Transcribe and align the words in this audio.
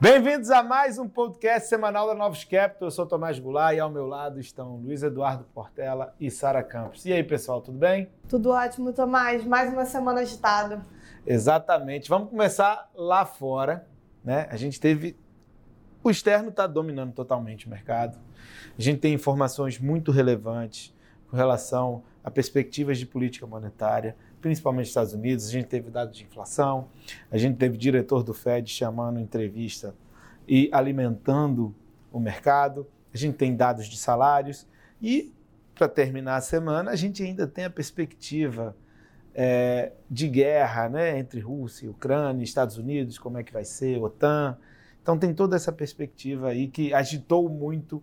Bem-vindos 0.00 0.50
a 0.50 0.62
mais 0.62 0.98
um 0.98 1.06
podcast 1.06 1.68
semanal 1.68 2.06
da 2.06 2.14
Novos 2.14 2.42
Capital. 2.42 2.88
Eu 2.88 2.90
sou 2.90 3.04
Tomás 3.04 3.38
Goulart 3.38 3.76
e 3.76 3.80
ao 3.80 3.90
meu 3.90 4.06
lado 4.06 4.40
estão 4.40 4.76
Luiz 4.76 5.02
Eduardo 5.02 5.44
Portela 5.52 6.14
e 6.18 6.30
Sara 6.30 6.62
Campos. 6.62 7.04
E 7.04 7.12
aí, 7.12 7.22
pessoal, 7.22 7.60
tudo 7.60 7.76
bem? 7.76 8.08
Tudo 8.26 8.48
ótimo, 8.48 8.94
Tomás. 8.94 9.44
Mais 9.44 9.70
uma 9.70 9.84
semana 9.84 10.20
agitada. 10.20 10.86
Exatamente. 11.26 12.08
Vamos 12.08 12.30
começar 12.30 12.90
lá 12.94 13.26
fora. 13.26 13.86
Né? 14.24 14.48
A 14.50 14.56
gente 14.56 14.80
teve. 14.80 15.18
O 16.02 16.10
externo 16.10 16.48
está 16.48 16.66
dominando 16.66 17.12
totalmente 17.12 17.66
o 17.66 17.68
mercado. 17.68 18.18
A 18.78 18.80
gente 18.80 19.00
tem 19.00 19.12
informações 19.12 19.78
muito 19.78 20.10
relevantes 20.10 20.94
com 21.28 21.36
relação 21.36 22.02
a 22.24 22.30
perspectivas 22.30 22.98
de 22.98 23.04
política 23.04 23.46
monetária 23.46 24.16
principalmente 24.40 24.86
nos 24.86 24.88
Estados 24.88 25.12
Unidos. 25.12 25.48
A 25.48 25.50
gente 25.50 25.66
teve 25.66 25.90
dados 25.90 26.16
de 26.16 26.24
inflação, 26.24 26.88
a 27.30 27.36
gente 27.36 27.56
teve 27.56 27.76
diretor 27.76 28.22
do 28.22 28.34
Fed 28.34 28.70
chamando 28.70 29.20
entrevista 29.20 29.94
e 30.48 30.68
alimentando 30.72 31.74
o 32.12 32.18
mercado. 32.18 32.86
A 33.12 33.16
gente 33.16 33.36
tem 33.36 33.54
dados 33.54 33.86
de 33.86 33.96
salários 33.96 34.66
e, 35.00 35.32
para 35.74 35.88
terminar 35.88 36.36
a 36.36 36.40
semana, 36.40 36.90
a 36.90 36.96
gente 36.96 37.22
ainda 37.22 37.46
tem 37.46 37.64
a 37.64 37.70
perspectiva 37.70 38.76
é, 39.34 39.92
de 40.10 40.28
guerra 40.28 40.88
né, 40.88 41.18
entre 41.18 41.40
Rússia 41.40 41.86
e 41.86 41.88
Ucrânia, 41.88 42.42
Estados 42.42 42.76
Unidos, 42.76 43.18
como 43.18 43.38
é 43.38 43.42
que 43.42 43.52
vai 43.52 43.64
ser, 43.64 44.00
OTAN. 44.02 44.56
Então 45.02 45.18
tem 45.18 45.32
toda 45.32 45.56
essa 45.56 45.72
perspectiva 45.72 46.48
aí 46.48 46.68
que 46.68 46.92
agitou 46.92 47.48
muito 47.48 48.02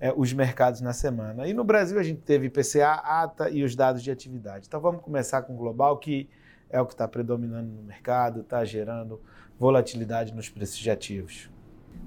é, 0.00 0.12
os 0.16 0.32
mercados 0.32 0.80
na 0.80 0.92
semana. 0.92 1.46
E 1.46 1.54
no 1.54 1.64
Brasil 1.64 1.98
a 1.98 2.02
gente 2.02 2.20
teve 2.20 2.46
IPCA, 2.46 2.92
ATA 2.92 3.50
e 3.50 3.64
os 3.64 3.74
dados 3.74 4.02
de 4.02 4.10
atividade. 4.10 4.66
Então 4.66 4.80
vamos 4.80 5.02
começar 5.02 5.42
com 5.42 5.54
o 5.54 5.56
global, 5.56 5.98
que 5.98 6.28
é 6.70 6.80
o 6.80 6.86
que 6.86 6.94
está 6.94 7.06
predominando 7.06 7.68
no 7.70 7.82
mercado, 7.82 8.40
está 8.40 8.64
gerando 8.64 9.20
volatilidade 9.58 10.34
nos 10.34 10.48
preços 10.48 10.78
de 10.78 10.90
ativos. 10.90 11.48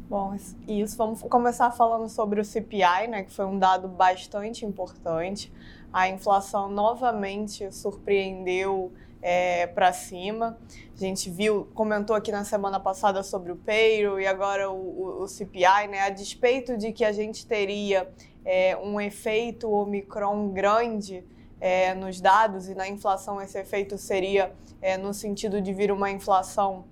Bom, 0.09 0.36
isso. 0.67 0.97
Vamos 0.97 1.22
começar 1.22 1.72
falando 1.72 2.08
sobre 2.09 2.39
o 2.39 2.45
CPI, 2.45 3.08
né, 3.09 3.23
que 3.23 3.31
foi 3.31 3.45
um 3.45 3.58
dado 3.58 3.88
bastante 3.88 4.66
importante. 4.66 5.52
A 5.92 6.09
inflação 6.09 6.70
novamente 6.70 7.73
surpreendeu 7.73 8.92
é, 9.22 9.68
para 9.68 9.92
cima. 9.94 10.58
A 10.96 10.98
gente 10.98 11.30
viu, 11.30 11.68
comentou 11.73 12.16
aqui 12.16 12.32
na 12.32 12.44
semana 12.44 12.80
passada 12.80 13.23
sobre 13.23 13.52
o 13.52 13.56
payroll 13.56 14.20
e 14.20 14.28
agora 14.28 14.72
o, 14.72 14.76
o, 14.76 15.23
o 15.23 15.28
CPI, 15.28 15.88
né? 15.90 16.02
A 16.02 16.10
despeito 16.10 16.78
de 16.78 16.92
que 16.92 17.06
a 17.06 17.12
gente 17.12 17.45
teria 17.45 18.10
é, 18.45 18.78
um 18.78 19.00
efeito 19.00 19.70
Omicron 19.70 20.50
grande 20.50 21.23
é, 21.60 21.94
nos 21.94 22.22
dados 22.22 22.70
e 22.70 22.76
na 22.76 22.88
inflação 22.88 23.42
esse 23.42 23.60
efeito 23.60 23.98
seria 23.98 24.54
é, 24.82 24.98
no 24.98 25.14
sentido 25.14 25.62
de 25.62 25.73
vir 25.73 25.92
uma 25.92 26.10
inflação 26.10 26.86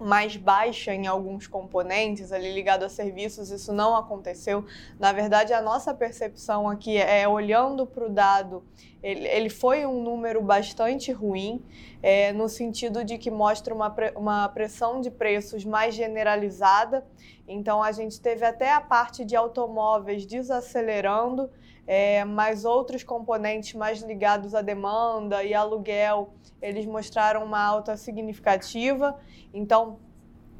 mais 0.00 0.36
baixa 0.36 0.94
em 0.94 1.06
alguns 1.06 1.46
componentes 1.46 2.32
ali 2.32 2.52
ligado 2.52 2.84
a 2.84 2.88
serviços, 2.88 3.50
isso 3.50 3.72
não 3.72 3.94
aconteceu. 3.94 4.64
Na 4.98 5.12
verdade, 5.12 5.52
a 5.52 5.60
nossa 5.60 5.94
percepção 5.94 6.68
aqui 6.68 6.96
é 6.96 7.28
olhando 7.28 7.86
para 7.86 8.06
o 8.06 8.08
dado, 8.08 8.64
ele, 9.02 9.26
ele, 9.28 9.48
foi 9.48 9.86
um 9.86 10.02
número 10.02 10.42
bastante 10.42 11.10
ruim, 11.10 11.64
é, 12.02 12.32
no 12.32 12.48
sentido 12.48 13.02
de 13.02 13.16
que 13.16 13.30
mostra 13.30 13.74
uma, 13.74 13.94
uma 14.14 14.48
pressão 14.48 15.00
de 15.00 15.10
preços 15.10 15.64
mais 15.64 15.94
generalizada. 15.94 17.04
Então, 17.48 17.82
a 17.82 17.92
gente 17.92 18.20
teve 18.20 18.44
até 18.44 18.70
a 18.72 18.80
parte 18.80 19.24
de 19.24 19.34
automóveis 19.34 20.26
desacelerando, 20.26 21.50
é, 21.86 22.24
mas 22.24 22.64
outros 22.64 23.02
componentes 23.02 23.74
mais 23.74 24.00
ligados 24.02 24.54
à 24.54 24.62
demanda 24.62 25.42
e 25.42 25.54
aluguel, 25.54 26.32
eles 26.60 26.86
mostraram 26.86 27.44
uma 27.44 27.60
alta 27.60 27.96
significativa. 27.96 29.18
Então, 29.52 29.98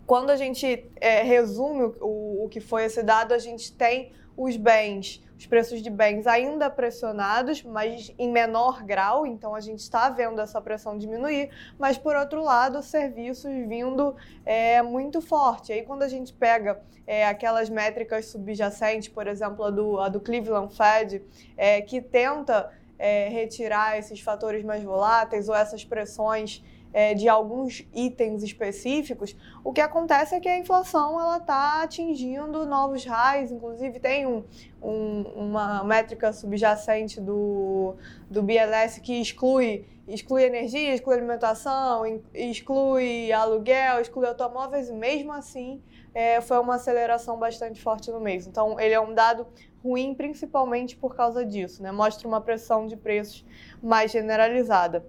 quando 0.07 0.31
a 0.31 0.37
gente 0.37 0.85
é, 0.97 1.23
resume 1.23 1.95
o, 2.01 2.45
o 2.45 2.49
que 2.49 2.61
foi 2.61 2.85
esse 2.85 3.03
dado, 3.03 3.33
a 3.33 3.39
gente 3.39 3.73
tem 3.73 4.13
os 4.41 4.57
bens, 4.57 5.23
os 5.39 5.45
preços 5.45 5.83
de 5.83 5.91
bens 5.91 6.27
ainda 6.27 6.71
pressionados, 6.71 7.63
mas 7.63 8.11
em 8.19 8.33
menor 8.33 8.83
grau, 8.83 9.27
então 9.27 9.55
a 9.55 9.61
gente 9.61 9.81
está 9.81 10.09
vendo 10.09 10.41
essa 10.41 10.63
pressão 10.63 10.97
diminuir, 10.97 11.51
mas 11.79 11.99
por 11.99 12.17
outro 12.17 12.43
lado, 12.43 12.83
serviços 12.83 13.53
vindo 13.69 14.17
é, 14.47 14.81
muito 14.81 15.21
forte. 15.21 15.75
Aí 15.75 15.83
quando 15.83 16.05
a 16.05 16.09
gente 16.09 16.33
pega 16.33 16.81
é, 17.07 17.27
aquelas 17.27 17.69
métricas 17.69 18.27
subjacentes, 18.27 19.09
por 19.09 19.27
exemplo, 19.27 19.63
a 19.63 19.71
do, 19.71 20.01
a 20.01 20.09
do 20.09 20.21
Cleveland 20.21 20.75
Fed, 20.75 21.23
é, 21.55 21.83
que 21.83 22.01
tenta 22.01 22.71
é, 22.99 23.29
retirar 23.29 23.99
esses 23.99 24.21
fatores 24.21 24.65
mais 24.65 24.83
voláteis 24.83 25.51
ou 25.51 25.55
essas 25.55 25.85
pressões 25.85 26.65
é, 26.93 27.15
de 27.15 27.29
alguns 27.29 27.87
itens 27.95 28.43
específicos, 28.43 29.37
o 29.63 29.73
que 29.73 29.81
acontece 29.81 30.35
é 30.35 30.41
que 30.41 30.49
a 30.49 30.59
inflação 30.59 31.21
ela 31.21 31.39
está 31.39 31.83
atingindo 31.83 32.67
novos 32.67 33.05
highs, 33.05 33.51
inclusive 33.53 34.01
tem 34.01 34.27
um, 34.27 34.45
um, 34.83 35.23
uma 35.37 35.85
métrica 35.85 36.33
subjacente 36.33 37.21
do, 37.21 37.95
do 38.29 38.43
BLS 38.43 39.01
que 39.01 39.21
exclui, 39.21 39.85
exclui 40.09 40.45
energia, 40.45 40.95
exclui 40.95 41.17
alimentação, 41.17 42.03
exclui 42.35 43.33
aluguel, 43.33 44.01
exclui 44.01 44.27
automóveis, 44.27 44.89
e 44.89 44.93
mesmo 44.93 45.33
assim 45.33 45.83
é, 46.15 46.41
foi 46.41 46.59
uma 46.59 46.75
aceleração 46.75 47.39
bastante 47.39 47.81
forte 47.81 48.11
no 48.11 48.21
mês. 48.21 48.47
Então, 48.47 48.79
ele 48.81 48.95
é 48.95 49.01
um 49.01 49.15
dado 49.15 49.47
ruim 49.83 50.15
principalmente 50.15 50.97
por 50.97 51.15
causa 51.15 51.45
disso, 51.45 51.83
né? 51.83 51.91
mostra 51.91 52.27
uma 52.29 52.41
pressão 52.41 52.87
de 52.87 52.97
preços 52.97 53.45
mais 53.83 54.11
generalizada. 54.11 55.07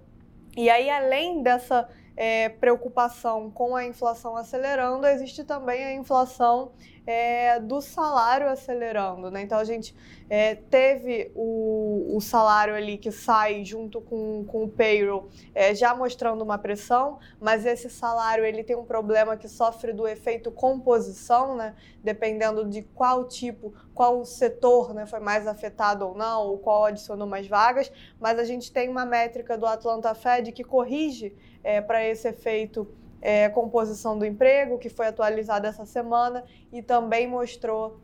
E 0.56 0.68
aí, 0.68 0.90
além 0.90 1.42
dessa 1.42 1.88
é, 2.16 2.48
preocupação 2.48 3.50
com 3.50 3.74
a 3.74 3.84
inflação 3.84 4.36
acelerando, 4.36 5.06
existe 5.06 5.44
também 5.44 5.82
a 5.84 5.94
inflação 5.94 6.72
é, 7.06 7.58
do 7.58 7.80
salário 7.80 8.48
acelerando. 8.48 9.30
Né? 9.30 9.42
Então, 9.42 9.58
a 9.58 9.64
gente 9.64 9.94
é, 10.30 10.54
teve 10.54 11.30
o, 11.34 12.16
o, 12.16 12.20
salário 12.20 12.74
ali 12.74 12.96
que 12.96 13.10
sai 13.10 13.64
junto 13.64 14.00
com, 14.00 14.44
com 14.46 14.64
o 14.64 14.68
payroll 14.68 15.28
é, 15.54 15.74
já 15.74 15.94
mostrando 15.94 16.42
uma 16.42 16.56
pressão, 16.58 17.18
mas 17.40 17.66
esse 17.66 17.90
salário 17.90 18.44
ele 18.44 18.62
tem 18.62 18.76
um 18.76 18.84
problema 18.84 19.36
que 19.36 19.48
sofre 19.48 19.92
do 19.92 20.06
efeito 20.06 20.50
composição, 20.50 21.56
né? 21.56 21.74
dependendo 22.02 22.64
de 22.64 22.82
qual 22.82 23.26
tipo, 23.26 23.72
qual 23.94 24.24
setor 24.24 24.94
né, 24.94 25.06
foi 25.06 25.20
mais 25.20 25.46
afetado 25.46 26.06
ou 26.06 26.14
não, 26.14 26.46
ou 26.48 26.58
qual 26.58 26.84
adicionou 26.84 27.26
mais 27.26 27.46
vagas. 27.46 27.92
Mas 28.20 28.38
a 28.38 28.44
gente 28.44 28.72
tem 28.72 28.88
uma 28.88 29.04
métrica 29.04 29.56
do 29.56 29.66
Atlanta 29.66 30.14
Fed 30.14 30.52
que 30.52 30.64
corrige 30.64 31.34
é, 31.62 31.80
para 31.80 32.04
esse 32.04 32.28
efeito 32.28 32.88
é, 33.22 33.48
composição 33.48 34.18
do 34.18 34.26
emprego, 34.26 34.78
que 34.78 34.88
foi 34.88 35.06
atualizada 35.06 35.68
essa 35.68 35.86
semana 35.86 36.44
e 36.72 36.82
também 36.82 37.28
mostrou 37.28 38.00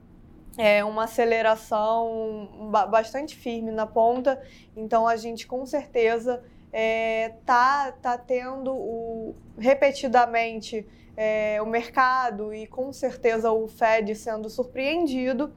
é, 0.56 0.84
uma 0.84 1.04
aceleração 1.04 2.70
bastante 2.88 3.36
firme 3.36 3.72
na 3.72 3.86
ponta. 3.86 4.40
Então 4.76 5.06
a 5.06 5.16
gente 5.16 5.46
com 5.46 5.66
certeza 5.66 6.42
é, 6.72 7.32
tá, 7.44 7.92
tá 7.92 8.16
tendo 8.16 8.72
o, 8.72 9.34
repetidamente 9.58 10.86
é, 11.16 11.60
o 11.60 11.66
mercado 11.66 12.54
e 12.54 12.66
com 12.68 12.92
certeza 12.92 13.50
o 13.50 13.66
Fed 13.66 14.14
sendo 14.14 14.48
surpreendido. 14.48 15.52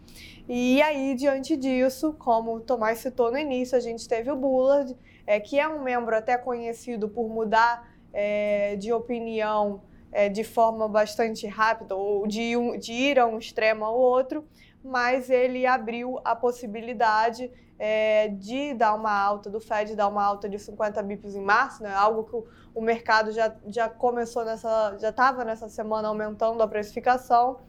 E 0.49 0.81
aí, 0.81 1.13
diante 1.13 1.55
disso, 1.55 2.13
como 2.17 2.55
o 2.55 2.59
Tomás 2.59 2.97
citou 2.97 3.31
no 3.31 3.37
início, 3.37 3.77
a 3.77 3.79
gente 3.79 4.07
teve 4.07 4.31
o 4.31 4.35
Bullard, 4.35 4.97
é, 5.25 5.39
que 5.39 5.59
é 5.59 5.67
um 5.67 5.83
membro 5.83 6.15
até 6.15 6.35
conhecido 6.35 7.07
por 7.07 7.29
mudar 7.29 7.90
é, 8.13 8.75
de 8.75 8.91
opinião 8.91 9.81
é, 10.11 10.27
de 10.27 10.43
forma 10.43 10.87
bastante 10.87 11.47
rápida, 11.47 11.95
ou 11.95 12.27
de, 12.27 12.57
um, 12.57 12.77
de 12.77 12.91
ir 12.91 13.19
a 13.19 13.25
um 13.25 13.37
extremo 13.37 13.85
ao 13.85 13.97
outro, 13.97 14.45
mas 14.83 15.29
ele 15.29 15.65
abriu 15.65 16.19
a 16.23 16.35
possibilidade 16.35 17.51
é, 17.77 18.27
de 18.27 18.73
dar 18.73 18.93
uma 18.93 19.11
alta, 19.11 19.49
do 19.49 19.59
Fed 19.59 19.95
dar 19.95 20.07
uma 20.07 20.23
alta 20.23 20.47
de 20.47 20.59
50 20.59 21.01
bips 21.01 21.35
em 21.35 21.41
março, 21.41 21.81
né? 21.81 21.93
algo 21.93 22.23
que 22.23 22.35
o, 22.35 22.45
o 22.75 22.81
mercado 22.81 23.31
já, 23.31 23.55
já 23.67 23.89
começou 23.89 24.45
nessa, 24.45 24.97
já 24.99 25.09
estava 25.09 25.43
nessa 25.43 25.67
semana 25.67 26.07
aumentando 26.07 26.61
a 26.61 26.67
precificação. 26.67 27.59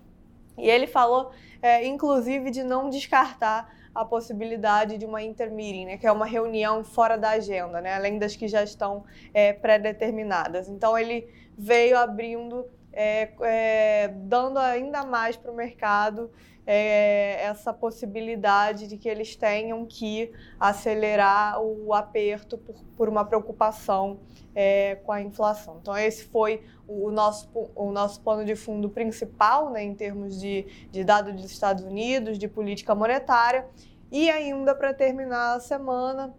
E 0.59 0.69
ele 0.69 0.87
falou, 0.87 1.31
é, 1.63 1.87
inclusive, 1.87 2.51
de 2.51 2.63
não 2.63 2.91
descartar 2.91 3.75
a 3.95 4.05
possibilidade 4.05 4.97
de 4.97 5.05
uma 5.05 5.23
intermeeting, 5.23 5.87
né, 5.87 5.97
que 5.99 6.07
é 6.07 6.13
uma 6.13 6.27
reunião 6.27 6.83
fora 6.83 7.17
da 7.17 7.31
agenda, 7.31 7.81
né, 7.81 7.95
além 7.95 8.19
das 8.19 8.35
que 8.35 8.49
já 8.49 8.63
estão 8.63 9.05
é, 9.35 9.53
pré-determinadas. 9.53 10.69
Então, 10.69 10.97
ele 10.97 11.29
veio 11.57 11.99
abrindo, 11.99 12.67
é, 12.93 13.29
é, 13.43 14.09
dando 14.09 14.59
ainda 14.59 15.05
mais 15.05 15.37
para 15.37 15.51
o 15.51 15.55
mercado 15.55 16.31
é, 16.67 17.43
essa 17.45 17.73
possibilidade 17.73 18.87
de 18.87 18.97
que 18.97 19.09
eles 19.09 19.35
tenham 19.35 19.85
que 19.85 20.33
acelerar 20.59 21.61
o 21.61 21.93
aperto 21.93 22.57
por, 22.57 22.77
por 22.97 23.09
uma 23.09 23.25
preocupação 23.25 24.21
é, 24.55 24.97
com 24.97 25.13
a 25.13 25.21
inflação. 25.21 25.79
Então, 25.81 25.97
esse 25.97 26.25
foi 26.25 26.63
o 26.87 27.11
nosso, 27.11 27.51
o 27.75 27.91
nosso 27.91 28.21
pano 28.21 28.45
de 28.45 28.55
fundo 28.55 28.89
principal, 28.89 29.71
né, 29.71 29.83
em 29.83 29.95
termos 29.95 30.41
de, 30.41 30.67
de 30.91 31.03
dados 31.03 31.35
dos 31.35 31.51
Estados 31.51 31.85
Unidos, 31.85 32.39
de 32.39 32.49
política 32.49 32.95
monetária. 32.95 33.67
E 34.11 34.31
ainda 34.31 34.75
para 34.75 34.93
terminar 34.93 35.57
a 35.57 35.61
semana, 35.61 36.35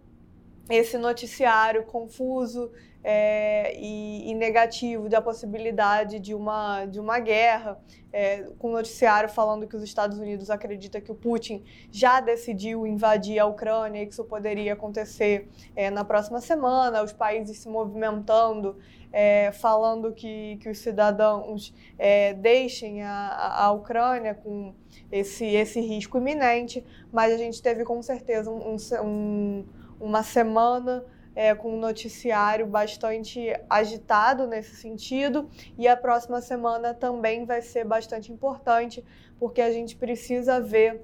esse 0.70 0.96
noticiário 0.96 1.84
confuso 1.84 2.70
é, 3.06 3.76
e, 3.78 4.30
e, 4.30 4.34
negativo 4.34 5.10
da 5.10 5.20
possibilidade 5.20 6.18
de 6.18 6.34
uma, 6.34 6.86
de 6.86 6.98
uma 6.98 7.18
guerra, 7.18 7.78
é, 8.10 8.44
com 8.58 8.68
o 8.68 8.72
noticiário 8.72 9.28
falando 9.28 9.66
que 9.68 9.76
os 9.76 9.82
Estados 9.82 10.18
Unidos 10.18 10.48
acreditam 10.48 11.02
que 11.02 11.12
o 11.12 11.14
Putin 11.14 11.62
já 11.90 12.22
decidiu 12.22 12.86
invadir 12.86 13.38
a 13.38 13.44
Ucrânia 13.44 14.02
e 14.02 14.06
que 14.06 14.12
isso 14.12 14.24
poderia 14.24 14.72
acontecer 14.72 15.50
é, 15.76 15.90
na 15.90 16.02
próxima 16.02 16.40
semana, 16.40 17.02
os 17.02 17.12
países 17.12 17.58
se 17.58 17.68
movimentando, 17.68 18.78
é, 19.12 19.52
falando 19.52 20.10
que, 20.12 20.56
que 20.56 20.70
os 20.70 20.78
cidadãos 20.78 21.74
é, 21.98 22.32
deixem 22.32 23.02
a, 23.02 23.64
a 23.64 23.72
Ucrânia 23.72 24.34
com 24.34 24.74
esse, 25.12 25.44
esse 25.44 25.78
risco 25.78 26.16
iminente, 26.16 26.82
mas 27.12 27.34
a 27.34 27.36
gente 27.36 27.60
teve 27.60 27.84
com 27.84 28.00
certeza 28.00 28.50
um, 28.50 28.76
um, 29.02 29.64
uma 30.00 30.22
semana 30.22 31.04
é, 31.34 31.54
com 31.54 31.74
um 31.74 31.78
noticiário 31.78 32.66
bastante 32.66 33.48
agitado 33.68 34.46
nesse 34.46 34.76
sentido. 34.76 35.48
E 35.76 35.88
a 35.88 35.96
próxima 35.96 36.40
semana 36.40 36.94
também 36.94 37.44
vai 37.44 37.60
ser 37.62 37.84
bastante 37.84 38.32
importante, 38.32 39.04
porque 39.38 39.60
a 39.60 39.72
gente 39.72 39.96
precisa 39.96 40.60
ver 40.60 41.02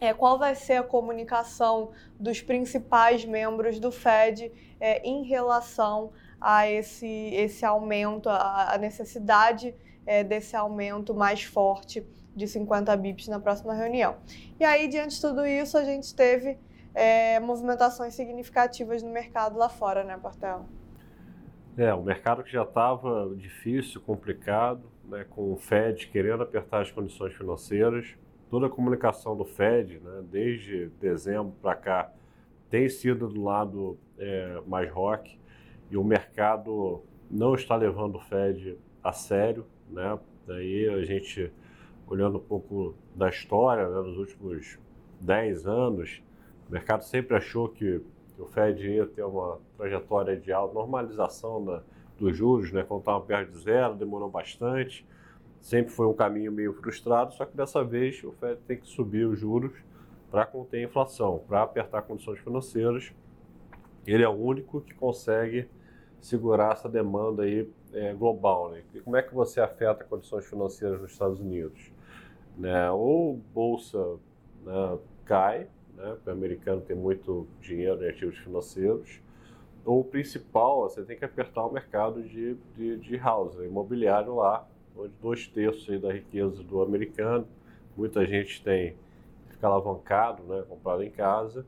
é, 0.00 0.12
qual 0.12 0.38
vai 0.38 0.54
ser 0.54 0.74
a 0.74 0.82
comunicação 0.82 1.90
dos 2.18 2.42
principais 2.42 3.24
membros 3.24 3.78
do 3.78 3.92
Fed 3.92 4.50
é, 4.80 5.00
em 5.08 5.22
relação 5.22 6.10
a 6.40 6.68
esse, 6.68 7.06
esse 7.06 7.64
aumento, 7.64 8.28
a, 8.28 8.74
a 8.74 8.78
necessidade 8.78 9.74
é, 10.04 10.24
desse 10.24 10.56
aumento 10.56 11.14
mais 11.14 11.44
forte 11.44 12.04
de 12.34 12.48
50 12.48 12.96
bips 12.96 13.28
na 13.28 13.38
próxima 13.38 13.74
reunião. 13.74 14.16
E 14.58 14.64
aí, 14.64 14.88
diante 14.88 15.14
de 15.14 15.20
tudo 15.20 15.46
isso, 15.46 15.78
a 15.78 15.84
gente 15.84 16.12
teve 16.14 16.58
é, 16.94 17.40
movimentações 17.40 18.14
significativas 18.14 19.02
no 19.02 19.10
mercado 19.10 19.58
lá 19.58 19.68
fora, 19.68 20.04
né, 20.04 20.16
Portela? 20.16 20.66
É, 21.76 21.92
o 21.94 22.02
mercado 22.02 22.42
que 22.42 22.52
já 22.52 22.62
estava 22.62 23.34
difícil, 23.34 24.00
complicado, 24.00 24.92
né, 25.04 25.24
com 25.28 25.52
o 25.52 25.56
Fed 25.56 26.08
querendo 26.08 26.42
apertar 26.42 26.82
as 26.82 26.90
condições 26.90 27.34
financeiras. 27.34 28.14
Toda 28.50 28.66
a 28.66 28.70
comunicação 28.70 29.34
do 29.34 29.44
Fed, 29.44 29.98
né, 30.00 30.22
desde 30.30 30.88
dezembro 31.00 31.54
para 31.62 31.74
cá, 31.74 32.12
tem 32.68 32.88
sido 32.88 33.28
do 33.28 33.42
lado 33.42 33.98
é, 34.18 34.60
mais 34.66 34.90
rock 34.90 35.38
e 35.90 35.96
o 35.96 36.04
mercado 36.04 37.02
não 37.30 37.54
está 37.54 37.76
levando 37.76 38.16
o 38.16 38.20
Fed 38.20 38.78
a 39.02 39.12
sério. 39.12 39.66
Né? 39.88 40.18
Daí 40.46 40.88
a 40.88 41.04
gente, 41.04 41.52
olhando 42.06 42.36
um 42.36 42.42
pouco 42.42 42.94
da 43.14 43.28
história, 43.28 43.88
né, 43.88 44.00
nos 44.00 44.18
últimos 44.18 44.78
10 45.20 45.66
anos, 45.66 46.22
o 46.72 46.74
mercado 46.74 47.04
sempre 47.04 47.36
achou 47.36 47.68
que, 47.68 48.00
o 48.38 48.46
Fed 48.46 48.82
ia 48.82 49.06
ter 49.06 49.22
uma 49.22 49.60
trajetória 49.76 50.34
de 50.34 50.50
normalização 50.50 51.62
da, 51.62 51.82
dos 52.18 52.34
juros, 52.34 52.72
né? 52.72 52.82
quando 52.82 53.00
estava 53.00 53.20
perto 53.20 53.52
de 53.52 53.58
zero, 53.62 53.94
demorou 53.94 54.30
bastante. 54.30 55.06
Sempre 55.60 55.92
foi 55.92 56.06
um 56.06 56.14
caminho 56.14 56.50
meio 56.50 56.72
frustrado, 56.72 57.34
só 57.34 57.44
que 57.44 57.54
dessa 57.54 57.84
vez 57.84 58.24
o 58.24 58.32
Fed 58.32 58.58
tem 58.66 58.78
que 58.78 58.88
subir 58.88 59.26
os 59.26 59.38
juros 59.38 59.70
para 60.30 60.46
conter 60.46 60.78
a 60.78 60.84
inflação, 60.84 61.44
para 61.46 61.62
apertar 61.62 62.00
condições 62.02 62.38
financeiras. 62.38 63.12
Ele 64.06 64.22
é 64.22 64.28
o 64.28 64.32
único 64.32 64.80
que 64.80 64.94
consegue 64.94 65.68
segurar 66.22 66.72
essa 66.72 66.88
demanda 66.88 67.42
aí 67.42 67.70
é, 67.92 68.14
global. 68.14 68.70
Né? 68.70 68.82
E 68.94 69.00
como 69.00 69.14
é 69.14 69.22
que 69.22 69.34
você 69.34 69.60
afeta 69.60 70.04
condições 70.04 70.46
financeiras 70.46 71.02
nos 71.02 71.12
Estados 71.12 71.38
Unidos? 71.38 71.92
Né? 72.56 72.90
Ou 72.90 73.36
bolsa 73.52 74.16
né, 74.64 74.98
cai, 75.26 75.68
né? 75.96 76.16
O 76.24 76.30
americano 76.30 76.80
tem 76.80 76.96
muito 76.96 77.46
dinheiro 77.60 78.02
em 78.04 78.08
ativos 78.08 78.38
financeiros. 78.38 79.20
O 79.84 80.04
principal, 80.04 80.88
você 80.88 81.02
tem 81.02 81.16
que 81.16 81.24
apertar 81.24 81.66
o 81.66 81.72
mercado 81.72 82.22
de, 82.22 82.56
de, 82.76 82.96
de 82.98 83.16
house, 83.16 83.56
né? 83.56 83.66
imobiliário 83.66 84.36
lá, 84.36 84.68
onde 84.96 85.12
dois 85.20 85.46
terços 85.46 86.00
da 86.00 86.12
riqueza 86.12 86.62
do 86.62 86.82
americano, 86.82 87.46
muita 87.96 88.24
gente 88.26 88.62
tem 88.62 88.94
fica 89.62 89.68
alavancado, 89.68 90.42
né, 90.42 90.64
comprado 90.68 91.04
em 91.04 91.10
casa, 91.10 91.64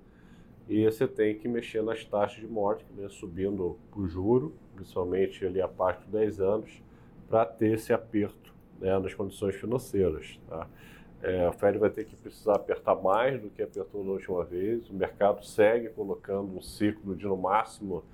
e 0.68 0.84
você 0.84 1.06
tem 1.06 1.38
que 1.38 1.46
mexer 1.46 1.82
nas 1.82 2.04
taxas 2.04 2.40
de 2.40 2.46
morte, 2.46 2.84
né, 2.96 3.08
subindo 3.08 3.78
o 3.94 4.06
juro, 4.06 4.52
principalmente 4.74 5.46
ali 5.46 5.60
a 5.60 5.68
parte 5.68 6.04
de 6.04 6.10
10 6.10 6.40
anos, 6.40 6.82
para 7.28 7.46
ter 7.46 7.74
esse 7.74 7.92
aperto 7.92 8.52
né, 8.80 8.98
nas 8.98 9.14
condições 9.14 9.54
financeiras. 9.54 10.40
Tá? 10.48 10.68
É, 11.24 11.46
a 11.46 11.52
Fed 11.52 11.78
vai 11.78 11.88
ter 11.88 12.04
que 12.04 12.14
precisar 12.14 12.56
apertar 12.56 12.94
mais 12.96 13.40
do 13.40 13.48
que 13.48 13.62
apertou 13.62 14.04
na 14.04 14.12
última 14.12 14.44
vez. 14.44 14.90
O 14.90 14.94
mercado 14.94 15.42
segue 15.42 15.88
colocando 15.88 16.54
um 16.54 16.60
ciclo 16.60 17.16
de, 17.16 17.24
no 17.24 17.34
máximo, 17.34 18.04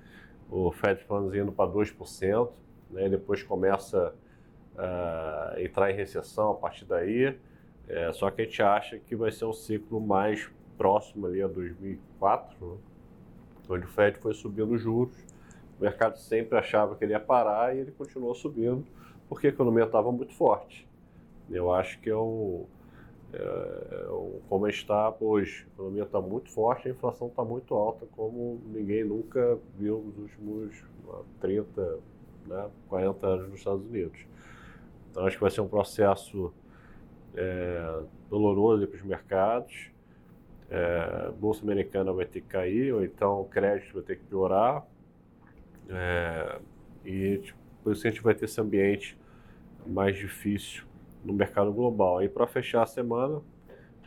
o 0.49 0.71
Fed 0.71 1.03
Funds 1.03 1.35
indo 1.35 1.51
para 1.51 1.69
2%, 1.69 2.49
né, 2.89 3.09
depois 3.09 3.43
começa 3.43 4.15
a 4.77 5.55
uh, 5.57 5.59
entrar 5.59 5.91
em 5.91 5.93
recessão 5.93 6.51
a 6.51 6.53
partir 6.53 6.85
daí. 6.85 7.37
É, 7.85 8.13
só 8.13 8.31
que 8.31 8.43
a 8.43 8.45
gente 8.45 8.63
acha 8.63 8.97
que 8.97 9.13
vai 9.13 9.29
ser 9.29 9.43
um 9.43 9.51
ciclo 9.51 9.99
mais 9.99 10.49
próximo 10.77 11.27
ali 11.27 11.41
a 11.43 11.47
2004, 11.47 12.65
né, 12.65 12.77
onde 13.67 13.85
o 13.87 13.89
Fed 13.89 14.19
foi 14.19 14.33
subindo 14.33 14.77
juros. 14.77 15.17
O 15.77 15.83
mercado 15.83 16.17
sempre 16.17 16.57
achava 16.57 16.95
que 16.95 17.03
ele 17.03 17.11
ia 17.11 17.19
parar 17.19 17.75
e 17.75 17.79
ele 17.79 17.91
continuou 17.91 18.33
subindo 18.33 18.85
porque 19.27 19.47
a 19.47 19.49
economia 19.49 19.83
estava 19.83 20.09
muito 20.13 20.33
forte. 20.33 20.87
Eu 21.49 21.73
acho 21.73 21.99
que 21.99 22.09
é 22.09 22.15
o 22.15 22.67
é, 22.79 22.80
é 23.33 24.01
como 24.49 24.67
está 24.67 25.15
hoje. 25.19 25.65
A 25.69 25.73
economia 25.73 26.03
está 26.03 26.21
muito 26.21 26.49
forte, 26.49 26.87
a 26.87 26.91
inflação 26.91 27.27
está 27.27 27.43
muito 27.43 27.73
alta, 27.73 28.05
como 28.11 28.61
ninguém 28.65 29.03
nunca 29.03 29.57
viu 29.77 29.99
nos 29.99 30.17
últimos 30.17 30.83
30, 31.39 31.99
né, 32.47 32.69
40 32.89 33.27
anos 33.27 33.49
nos 33.49 33.59
Estados 33.59 33.85
Unidos. 33.85 34.25
Então, 35.09 35.25
acho 35.25 35.37
que 35.37 35.41
vai 35.41 35.51
ser 35.51 35.61
um 35.61 35.67
processo 35.67 36.53
é, 37.35 38.03
doloroso 38.29 38.87
para 38.87 38.97
os 38.97 39.03
mercados. 39.03 39.89
É, 40.69 41.27
a 41.27 41.31
Bolsa 41.31 41.63
Americana 41.63 42.11
vai 42.13 42.25
ter 42.25 42.41
que 42.41 42.47
cair, 42.47 42.93
ou 42.93 43.03
então 43.03 43.41
o 43.41 43.45
crédito 43.45 43.93
vai 43.93 44.03
ter 44.03 44.17
que 44.17 44.25
piorar. 44.25 44.85
É, 45.89 46.59
e 47.05 47.37
tipo, 47.37 47.59
por 47.83 47.93
isso 47.93 48.05
a 48.05 48.09
gente 48.09 48.21
vai 48.21 48.33
ter 48.33 48.45
esse 48.45 48.59
ambiente 48.59 49.17
mais 49.85 50.15
difícil 50.17 50.90
no 51.23 51.33
mercado 51.33 51.71
global. 51.71 52.23
E 52.23 52.29
para 52.29 52.47
fechar 52.47 52.83
a 52.83 52.85
semana, 52.85 53.41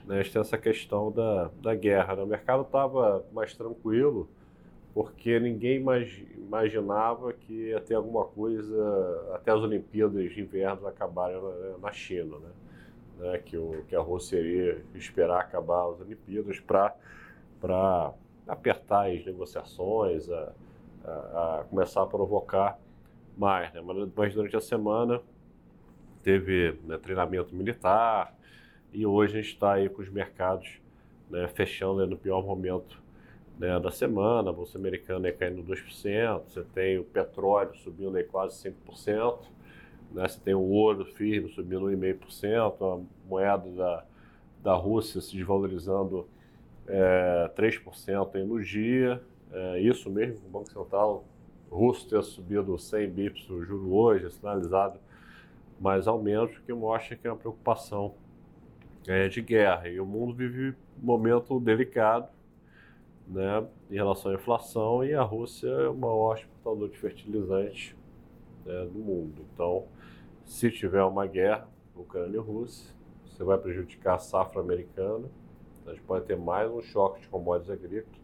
né, 0.05 0.19
a 0.19 0.23
gente 0.23 0.33
tem 0.33 0.41
essa 0.41 0.59
questão 0.59 1.11
da, 1.11 1.51
da 1.61 1.75
guerra. 1.75 2.17
Né? 2.17 2.23
O 2.23 2.27
mercado 2.27 2.63
estava 2.63 3.25
mais 3.33 3.55
tranquilo, 3.55 4.29
porque 4.93 5.41
ninguém 5.41 5.85
imaginava 6.37 7.33
que 7.33 7.71
ia 7.71 7.81
ter 7.81 7.95
alguma 7.95 8.25
coisa 8.25 9.33
até 9.35 9.51
as 9.51 9.61
Olimpíadas 9.61 10.33
de 10.33 10.41
Inverno 10.41 10.87
acabarem 10.87 11.41
na, 11.41 11.79
na 11.79 11.93
China. 11.93 12.39
Né? 12.39 12.49
Né, 13.19 13.39
que, 13.39 13.57
o, 13.57 13.85
que 13.87 13.95
a 13.95 14.01
Rússia 14.01 14.39
iria 14.39 14.85
esperar 14.95 15.41
acabar 15.41 15.89
as 15.89 16.01
Olimpíadas 16.01 16.59
para 16.59 18.13
apertar 18.47 19.09
as 19.09 19.25
negociações, 19.25 20.29
a, 20.29 20.53
a, 21.05 21.61
a, 21.61 21.65
começar 21.71 22.03
a 22.03 22.07
provocar 22.07 22.79
mais. 23.37 23.73
Né? 23.73 23.81
Mas, 23.81 24.09
mas 24.15 24.35
durante 24.35 24.57
a 24.57 24.61
semana 24.61 25.21
teve 26.25 26.79
né, 26.85 26.97
treinamento 26.97 27.55
militar 27.55 28.35
e 28.93 29.05
hoje 29.07 29.35
a 29.39 29.43
gente 29.43 29.53
está 29.53 29.75
aí 29.75 29.89
com 29.89 30.01
os 30.01 30.09
mercados 30.09 30.81
né, 31.31 31.47
fechando 31.49 32.05
no 32.07 32.17
pior 32.17 32.45
momento 32.45 33.03
né, 33.59 33.79
da 33.79 33.91
semana, 33.91 34.51
a 34.51 34.53
Bolsa 34.53 34.79
Americana 34.79 35.31
caindo 35.31 35.63
2%, 35.63 36.43
você 36.49 36.65
tem 36.75 36.99
o 36.99 37.05
petróleo 37.05 37.75
subindo 37.77 38.17
aí 38.17 38.25
quase 38.25 38.71
5%, 38.71 39.39
né, 40.13 40.27
você 40.27 40.41
tem 40.41 40.55
o 40.55 40.63
ouro 40.63 41.05
firme 41.05 41.51
subindo 41.51 41.87
1,5%, 41.87 42.75
a 42.83 43.29
moeda 43.29 43.71
da, 43.71 44.05
da 44.63 44.75
Rússia 44.75 45.21
se 45.21 45.37
desvalorizando 45.37 46.27
é, 46.87 47.51
3% 47.55 48.35
aí 48.35 48.45
no 48.45 48.63
dia, 48.63 49.23
é, 49.53 49.81
isso 49.81 50.11
mesmo, 50.11 50.41
o 50.47 50.51
Banco 50.51 50.71
Central 50.71 51.25
russo 51.71 52.09
ter 52.09 52.23
subido 52.23 52.79
100 52.79 53.11
bips 53.11 53.51
o 53.51 53.63
juro 53.63 53.93
hoje, 53.95 54.31
sinalizado 54.31 54.99
mais 55.85 56.09
aumentos, 56.09 56.57
que 56.61 56.73
mostra 56.73 57.15
que 57.15 57.29
é 57.29 57.31
uma 57.31 57.37
preocupação 57.37 58.15
é, 59.07 59.29
de 59.29 59.43
guerra. 59.43 59.87
E 59.87 60.01
o 60.01 60.07
mundo 60.07 60.33
vive 60.33 60.71
um 60.71 61.05
momento 61.05 61.61
delicado 61.61 62.27
né, 63.29 63.67
em 63.91 63.95
relação 63.95 64.33
à 64.33 64.35
inflação 64.35 65.05
e 65.05 65.13
a 65.13 65.21
Rússia 65.21 65.69
é 65.69 65.89
o 65.91 65.95
maior 65.95 66.39
exportador 66.39 66.89
de 66.89 66.97
fertilizantes 66.97 67.95
né, 68.65 68.87
do 68.87 68.99
mundo. 68.99 69.45
Então, 69.53 69.85
se 70.47 70.71
tiver 70.71 71.05
uma 71.05 71.27
guerra, 71.27 71.69
Ucrânia 71.95 72.39
e 72.39 72.41
Rússia, 72.41 72.91
você 73.27 73.45
vai 73.45 73.59
prejudicar 73.59 74.15
a 74.15 74.19
safra 74.19 74.63
americana, 74.63 75.29
a 75.87 75.91
gente 75.91 76.03
pode 76.05 76.25
ter 76.25 76.37
mais 76.37 76.71
um 76.71 76.81
choque 76.81 77.21
de 77.21 77.29
commodities 77.29 77.71
agrícolas, 77.71 78.21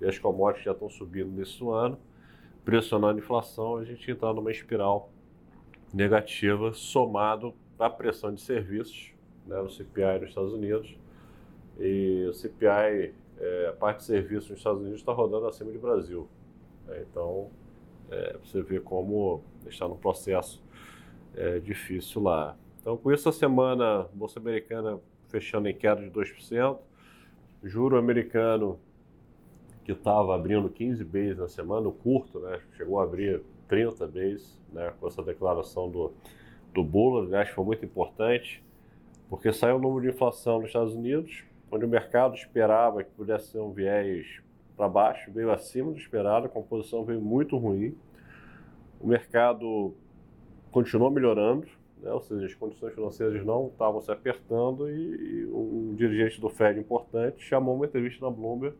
e 0.00 0.04
as 0.04 0.18
commodities 0.18 0.64
já 0.64 0.72
estão 0.72 0.90
subindo 0.90 1.30
nesse 1.30 1.64
ano, 1.64 1.96
pressionando 2.64 3.20
a 3.20 3.22
inflação, 3.22 3.76
a 3.76 3.84
gente 3.84 4.10
entrar 4.10 4.34
numa 4.34 4.50
espiral 4.50 5.13
negativa 5.94 6.72
somado 6.72 7.54
à 7.78 7.88
pressão 7.88 8.34
de 8.34 8.40
serviços 8.40 9.12
né, 9.46 9.56
no 9.62 9.70
CPI 9.70 10.20
nos 10.20 10.28
Estados 10.30 10.52
Unidos. 10.52 10.96
E 11.78 12.26
o 12.28 12.34
CPI, 12.34 13.14
é, 13.38 13.66
a 13.68 13.72
parte 13.72 13.98
de 13.98 14.04
serviços 14.04 14.50
nos 14.50 14.58
Estados 14.58 14.80
Unidos 14.80 15.00
está 15.00 15.12
rodando 15.12 15.46
acima 15.46 15.70
de 15.72 15.78
Brasil. 15.78 16.28
É, 16.88 17.04
então, 17.10 17.50
É, 18.10 18.36
você 18.44 18.62
vê 18.62 18.80
como 18.80 19.42
está 19.66 19.88
num 19.88 19.96
processo 19.96 20.62
é, 21.34 21.58
difícil 21.58 22.22
lá. 22.22 22.54
Então, 22.80 22.96
com 22.98 23.10
isso, 23.10 23.28
a 23.28 23.32
semana, 23.32 24.06
Bolsa 24.12 24.38
Americana 24.38 25.00
fechando 25.28 25.68
em 25.68 25.74
queda 25.74 26.02
de 26.02 26.10
2%, 26.10 26.78
juro 27.62 27.96
americano 27.96 28.78
que 29.84 29.92
estava 29.92 30.34
abrindo 30.34 30.68
15 30.68 31.02
bases 31.04 31.38
na 31.38 31.48
semana, 31.48 31.88
o 31.88 31.92
curto, 31.92 32.40
né, 32.40 32.60
chegou 32.76 33.00
a 33.00 33.04
abrir 33.04 33.42
30 33.68 34.06
bases, 34.06 34.60
né, 34.72 34.92
com 35.00 35.06
essa 35.06 35.22
declaração 35.22 35.90
do, 35.90 36.12
do 36.72 36.82
Bullard, 36.82 37.34
acho 37.34 37.50
que 37.50 37.56
foi 37.56 37.64
muito 37.64 37.84
importante, 37.84 38.62
porque 39.28 39.52
saiu 39.52 39.76
o 39.76 39.78
número 39.78 40.02
de 40.02 40.08
inflação 40.08 40.58
nos 40.58 40.68
Estados 40.68 40.94
Unidos, 40.94 41.44
onde 41.70 41.84
o 41.84 41.88
mercado 41.88 42.34
esperava 42.34 43.02
que 43.02 43.10
pudesse 43.10 43.48
ser 43.48 43.58
um 43.58 43.70
viés 43.70 44.40
para 44.76 44.88
baixo, 44.88 45.30
veio 45.32 45.50
acima 45.50 45.90
do 45.90 45.98
esperado, 45.98 46.46
a 46.46 46.48
composição 46.48 47.04
veio 47.04 47.20
muito 47.20 47.56
ruim. 47.56 47.96
O 49.00 49.06
mercado 49.06 49.94
continuou 50.70 51.10
melhorando, 51.10 51.66
né? 52.00 52.12
ou 52.12 52.20
seja, 52.20 52.46
as 52.46 52.54
condições 52.54 52.94
financeiras 52.94 53.44
não 53.44 53.68
estavam 53.68 54.00
se 54.00 54.10
apertando 54.10 54.90
e, 54.90 54.94
e 54.94 55.46
um 55.46 55.94
dirigente 55.94 56.40
do 56.40 56.48
Fed 56.48 56.78
importante 56.78 57.42
chamou 57.42 57.76
uma 57.76 57.86
entrevista 57.86 58.24
na 58.24 58.30
Bloomberg, 58.30 58.76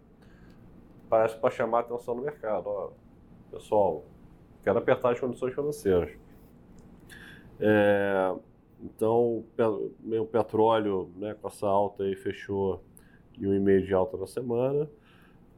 parece 1.09 1.37
para 1.39 1.51
chamar 1.51 1.79
a 1.79 1.81
atenção 1.83 2.15
no 2.15 2.23
mercado. 2.23 2.67
Ó, 2.67 2.91
pessoal, 3.51 4.05
quero 4.65 4.79
apertar 4.79 5.13
as 5.13 5.21
condições 5.21 5.55
financeiras. 5.55 6.11
É, 7.61 8.35
então, 8.83 9.45
o 9.59 10.27
petróleo, 10.27 11.11
né, 11.17 11.35
com 11.41 11.47
essa 11.47 11.67
alta 11.67 12.03
aí, 12.03 12.17
fechou 12.17 12.83
em 13.39 13.47
um 13.47 13.55
e 13.55 13.61
meio 13.61 13.85
de 13.85 13.95
alta 13.95 14.17
na 14.17 14.27
semana. 14.27 14.89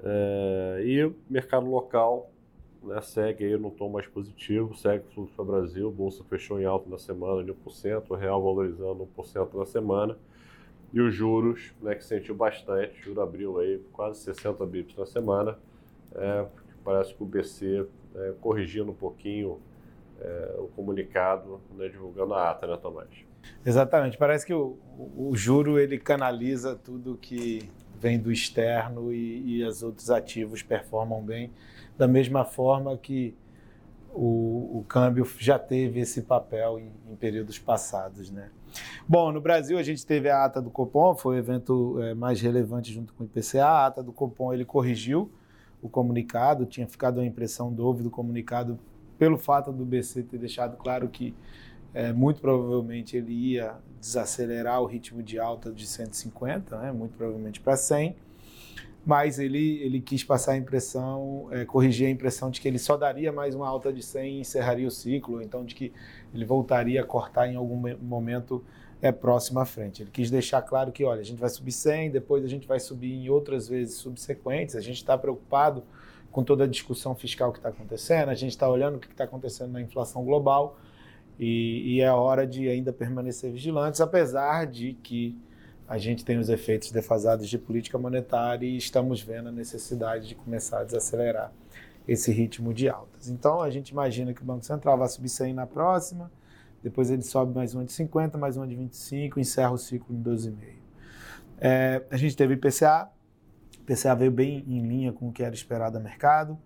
É, 0.02 0.82
e 0.84 1.04
o 1.04 1.14
mercado 1.28 1.66
local 1.66 2.30
né, 2.82 3.00
segue 3.00 3.44
aí 3.44 3.56
no 3.56 3.70
tom 3.70 3.88
mais 3.88 4.06
positivo, 4.06 4.76
segue 4.76 5.04
o 5.08 5.12
fluxo 5.12 5.34
para 5.34 5.42
o 5.42 5.46
Brasil, 5.46 5.90
bolsa 5.90 6.22
fechou 6.24 6.60
em 6.60 6.64
alta 6.64 6.88
na 6.88 6.98
semana 6.98 7.42
de 7.42 7.52
1%, 7.52 8.04
o 8.08 8.14
real 8.14 8.42
valorizando 8.42 9.08
1% 9.16 9.54
na 9.54 9.66
semana, 9.66 10.16
e 10.92 11.00
os 11.00 11.14
juros, 11.14 11.74
né, 11.80 11.94
que 11.94 12.04
sentiu 12.04 12.34
bastante, 12.34 13.00
o 13.00 13.04
juro 13.04 13.20
abriu 13.20 13.58
aí 13.58 13.82
quase 13.92 14.20
60 14.20 14.64
bips 14.66 14.96
na 14.96 15.06
semana, 15.06 15.58
é, 16.14 16.46
parece 16.84 17.14
que 17.14 17.22
o 17.22 17.26
BC 17.26 17.86
é, 18.16 18.32
corrigindo 18.40 18.90
um 18.90 18.94
pouquinho 18.94 19.60
é, 20.20 20.56
o 20.58 20.68
comunicado, 20.68 21.60
né, 21.76 21.88
divulgando 21.88 22.34
a 22.34 22.50
ata, 22.50 22.66
né, 22.66 22.76
Tomás? 22.76 23.08
Exatamente, 23.64 24.16
parece 24.16 24.44
que 24.44 24.54
o, 24.54 24.78
o, 24.98 25.28
o 25.30 25.36
juro 25.36 25.78
ele 25.78 25.98
canaliza 25.98 26.74
tudo 26.74 27.16
que 27.16 27.70
vem 28.00 28.18
do 28.18 28.32
externo 28.32 29.12
e, 29.12 29.58
e 29.58 29.64
os 29.64 29.82
outros 29.82 30.10
ativos 30.10 30.62
performam 30.62 31.22
bem 31.22 31.50
da 31.96 32.06
mesma 32.06 32.44
forma 32.44 32.96
que 32.96 33.34
o, 34.12 34.78
o 34.78 34.84
câmbio 34.88 35.26
já 35.38 35.58
teve 35.58 36.00
esse 36.00 36.22
papel 36.22 36.78
em, 36.78 36.90
em, 37.10 37.16
períodos 37.16 37.58
passados, 37.58 38.30
né? 38.30 38.50
Bom, 39.06 39.30
no 39.30 39.40
Brasil 39.40 39.78
a 39.78 39.82
gente 39.82 40.04
teve 40.04 40.28
a 40.28 40.44
ata 40.44 40.60
do 40.60 40.70
Copom, 40.70 41.14
foi 41.14 41.36
o 41.36 41.38
evento 41.38 42.00
é, 42.02 42.14
mais 42.14 42.40
relevante 42.40 42.92
junto 42.92 43.14
com 43.14 43.24
o 43.24 43.26
IPCA. 43.26 43.64
A 43.64 43.86
ata 43.86 44.02
do 44.02 44.12
Copom 44.12 44.52
ele 44.52 44.64
corrigiu 44.64 45.30
o 45.86 45.88
comunicado, 45.88 46.66
tinha 46.66 46.86
ficado 46.86 47.20
a 47.20 47.24
impressão 47.24 47.72
dúvida 47.72 48.04
do 48.04 48.10
comunicado 48.10 48.78
pelo 49.18 49.38
fato 49.38 49.72
do 49.72 49.84
BC 49.84 50.24
ter 50.24 50.38
deixado 50.38 50.76
claro 50.76 51.08
que 51.08 51.34
é, 51.94 52.12
muito 52.12 52.40
provavelmente 52.40 53.16
ele 53.16 53.32
ia 53.32 53.74
desacelerar 53.98 54.82
o 54.82 54.86
ritmo 54.86 55.22
de 55.22 55.38
alta 55.38 55.72
de 55.72 55.86
150, 55.86 56.78
né, 56.78 56.92
muito 56.92 57.16
provavelmente 57.16 57.60
para 57.60 57.76
100 57.76 58.14
mas 59.06 59.38
ele, 59.38 59.78
ele 59.82 60.00
quis 60.00 60.24
passar 60.24 60.52
a 60.52 60.56
impressão, 60.56 61.46
é, 61.52 61.64
corrigir 61.64 62.08
a 62.08 62.10
impressão 62.10 62.50
de 62.50 62.60
que 62.60 62.66
ele 62.66 62.78
só 62.78 62.96
daria 62.96 63.32
mais 63.32 63.54
uma 63.54 63.68
alta 63.68 63.92
de 63.92 64.02
100 64.02 64.38
e 64.38 64.40
encerraria 64.40 64.88
o 64.88 64.90
ciclo, 64.90 65.40
então 65.40 65.64
de 65.64 65.76
que 65.76 65.92
ele 66.34 66.44
voltaria 66.44 67.00
a 67.00 67.04
cortar 67.04 67.46
em 67.46 67.54
algum 67.54 67.96
momento 68.02 68.64
é, 69.00 69.12
próximo 69.12 69.60
à 69.60 69.64
frente. 69.64 70.02
Ele 70.02 70.10
quis 70.10 70.30
deixar 70.30 70.62
claro 70.62 70.90
que, 70.92 71.04
olha, 71.04 71.20
a 71.20 71.24
gente 71.24 71.38
vai 71.38 71.48
subir 71.48 71.72
100, 71.72 72.10
depois 72.10 72.44
a 72.44 72.48
gente 72.48 72.66
vai 72.66 72.80
subir 72.80 73.12
em 73.12 73.28
outras 73.28 73.68
vezes 73.68 73.96
subsequentes, 73.96 74.74
a 74.74 74.80
gente 74.80 74.96
está 74.96 75.16
preocupado 75.16 75.82
com 76.30 76.42
toda 76.42 76.64
a 76.64 76.66
discussão 76.66 77.14
fiscal 77.14 77.52
que 77.52 77.58
está 77.58 77.70
acontecendo, 77.70 78.28
a 78.28 78.34
gente 78.34 78.50
está 78.50 78.68
olhando 78.68 78.96
o 78.96 78.98
que 78.98 79.06
está 79.06 79.24
acontecendo 79.24 79.72
na 79.72 79.80
inflação 79.80 80.24
global 80.24 80.78
e, 81.38 81.96
e 81.96 82.00
é 82.00 82.12
hora 82.12 82.46
de 82.46 82.68
ainda 82.68 82.92
permanecer 82.92 83.50
vigilantes, 83.50 84.00
apesar 84.00 84.66
de 84.66 84.94
que 85.02 85.36
a 85.88 85.98
gente 85.98 86.24
tem 86.24 86.38
os 86.38 86.48
efeitos 86.48 86.90
defasados 86.90 87.48
de 87.48 87.56
política 87.58 87.96
monetária 87.96 88.66
e 88.66 88.76
estamos 88.76 89.22
vendo 89.22 89.48
a 89.48 89.52
necessidade 89.52 90.28
de 90.28 90.34
começar 90.34 90.80
a 90.80 90.84
desacelerar 90.84 91.52
esse 92.08 92.32
ritmo 92.32 92.74
de 92.74 92.88
altas. 92.88 93.28
Então, 93.28 93.60
a 93.60 93.70
gente 93.70 93.90
imagina 93.90 94.34
que 94.34 94.42
o 94.42 94.44
Banco 94.44 94.64
Central 94.64 94.98
vai 94.98 95.08
subir 95.08 95.28
100 95.28 95.54
na 95.54 95.66
próxima, 95.66 96.30
depois 96.86 97.10
ele 97.10 97.22
sobe 97.22 97.52
mais 97.52 97.74
uma 97.74 97.84
de 97.84 97.90
50, 97.90 98.38
mais 98.38 98.56
uma 98.56 98.64
de 98.64 98.76
25, 98.76 99.40
encerra 99.40 99.72
o 99.72 99.76
ciclo 99.76 100.14
em 100.14 100.22
12,5. 100.22 100.54
É, 101.58 102.04
a 102.08 102.16
gente 102.16 102.36
teve 102.36 102.54
IPCA, 102.54 103.10
IPCA 103.80 104.14
veio 104.14 104.30
bem 104.30 104.64
em 104.68 104.86
linha 104.86 105.12
com 105.12 105.28
o 105.28 105.32
que 105.32 105.42
era 105.42 105.52
esperado 105.52 105.98
do 105.98 106.04
mercado, 106.04 106.56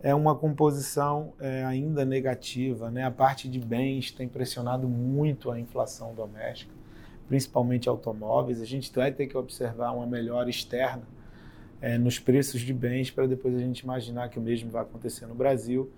é 0.00 0.14
uma 0.14 0.34
composição 0.34 1.34
é, 1.38 1.66
ainda 1.66 2.02
negativa, 2.02 2.90
né? 2.90 3.04
a 3.04 3.10
parte 3.10 3.46
de 3.46 3.60
bens 3.60 4.10
tem 4.10 4.26
pressionado 4.26 4.88
muito 4.88 5.50
a 5.50 5.60
inflação 5.60 6.14
doméstica, 6.14 6.72
principalmente 7.28 7.90
automóveis, 7.90 8.62
a 8.62 8.64
gente 8.64 8.90
vai 8.90 9.12
ter 9.12 9.26
que 9.26 9.36
observar 9.36 9.90
uma 9.90 10.06
melhora 10.06 10.48
externa 10.48 11.02
é, 11.82 11.98
nos 11.98 12.18
preços 12.18 12.62
de 12.62 12.72
bens 12.72 13.10
para 13.10 13.26
depois 13.26 13.54
a 13.54 13.58
gente 13.58 13.80
imaginar 13.80 14.30
que 14.30 14.38
o 14.38 14.42
mesmo 14.42 14.70
vai 14.70 14.80
acontecer 14.80 15.26
no 15.26 15.34
Brasil. 15.34 15.90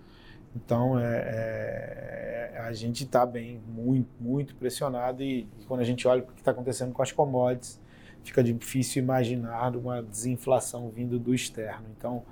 Então, 0.54 0.98
é, 0.98 2.52
é, 2.54 2.58
a 2.58 2.72
gente 2.72 3.04
está 3.04 3.24
bem, 3.24 3.60
muito, 3.68 4.10
muito 4.20 4.54
pressionado 4.56 5.22
e, 5.22 5.48
e, 5.58 5.64
quando 5.66 5.80
a 5.80 5.84
gente 5.84 6.06
olha 6.08 6.22
o 6.22 6.26
que 6.26 6.40
está 6.40 6.50
acontecendo 6.50 6.92
com 6.92 7.02
as 7.02 7.12
commodities, 7.12 7.80
fica 8.24 8.42
difícil 8.42 9.02
imaginar 9.02 9.76
uma 9.76 10.02
desinflação 10.02 10.90
vindo 10.90 11.18
do 11.18 11.34
externo. 11.34 11.86
Então, 11.96 12.24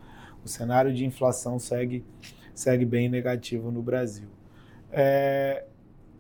o 0.45 0.49
cenário 0.49 0.93
de 0.93 1.05
inflação 1.05 1.59
segue, 1.59 2.05
segue 2.55 2.85
bem 2.85 3.09
negativo 3.09 3.71
no 3.71 3.83
Brasil. 3.83 4.29
É, 4.91 5.65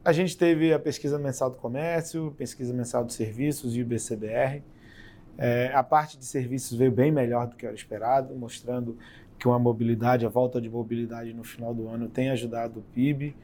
a 0.04 0.12
gente 0.12 0.36
teve 0.36 0.72
a 0.72 0.78
pesquisa 0.78 1.18
mensal 1.18 1.50
do 1.50 1.56
comércio, 1.56 2.34
pesquisa 2.38 2.72
mensal 2.72 3.04
de 3.04 3.12
serviços 3.12 3.76
e 3.76 3.82
o 3.82 3.86
BCBR. 3.86 4.62
É, 5.36 5.70
a 5.72 5.82
parte 5.82 6.18
de 6.18 6.24
serviços 6.24 6.76
veio 6.76 6.90
bem 6.90 7.12
melhor 7.12 7.46
do 7.46 7.56
que 7.56 7.66
era 7.66 7.74
esperado, 7.74 8.34
mostrando 8.34 8.98
que 9.38 9.46
uma 9.46 9.58
mobilidade, 9.58 10.26
a 10.26 10.28
volta 10.28 10.60
de 10.60 10.68
mobilidade 10.68 11.32
no 11.32 11.44
final 11.44 11.72
do 11.72 11.88
ano 11.88 12.08
tem 12.08 12.30
ajudado 12.30 12.80
o 12.80 12.82
PIB. 12.94 13.36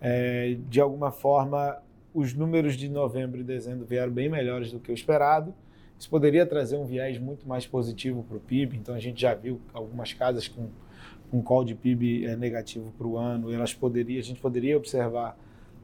É, 0.00 0.56
de 0.68 0.80
alguma 0.80 1.10
forma, 1.10 1.78
os 2.12 2.34
números 2.34 2.74
de 2.76 2.88
novembro 2.88 3.40
e 3.40 3.44
dezembro 3.44 3.86
vieram 3.86 4.12
bem 4.12 4.28
melhores 4.28 4.72
do 4.72 4.80
que 4.80 4.90
o 4.90 4.94
esperado. 4.94 5.54
Isso 5.98 6.08
poderia 6.08 6.46
trazer 6.46 6.76
um 6.76 6.84
viés 6.84 7.18
muito 7.18 7.48
mais 7.48 7.66
positivo 7.66 8.22
para 8.22 8.36
o 8.36 8.40
PIB. 8.40 8.76
Então, 8.76 8.94
a 8.94 9.00
gente 9.00 9.20
já 9.20 9.34
viu 9.34 9.60
algumas 9.72 10.12
casas 10.12 10.48
com 10.48 10.68
um 11.32 11.42
call 11.42 11.64
de 11.64 11.74
PIB 11.74 12.24
é, 12.26 12.36
negativo 12.36 12.92
para 12.96 13.06
o 13.06 13.16
ano. 13.16 13.52
Elas 13.52 13.74
poderia, 13.74 14.18
a 14.18 14.22
gente 14.22 14.40
poderia 14.40 14.76
observar 14.76 15.36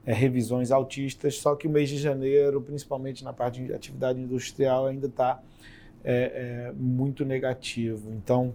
é, 0.07 0.13
revisões 0.13 0.71
altistas, 0.71 1.39
só 1.39 1.57
que 1.57 1.67
o 1.67 1.71
mês 1.71 1.89
de 1.89 1.99
janeiro, 1.99 2.61
principalmente 2.61 3.25
na 3.25 3.33
parte 3.33 3.63
de 3.63 3.73
atividade 3.73 4.21
industrial, 4.21 4.87
ainda 4.87 5.07
está 5.07 5.43
é, 6.05 6.69
é, 6.69 6.73
muito 6.77 7.25
negativo. 7.25 8.13
Então, 8.13 8.55